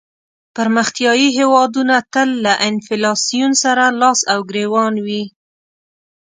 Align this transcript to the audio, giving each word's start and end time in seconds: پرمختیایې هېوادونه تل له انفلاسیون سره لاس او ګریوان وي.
پرمختیایې 0.55 1.27
هېوادونه 1.37 1.95
تل 2.13 2.29
له 2.45 2.53
انفلاسیون 2.69 3.51
سره 3.63 3.83
لاس 4.01 4.19
او 4.31 4.39
ګریوان 4.49 4.93
وي. 5.05 5.23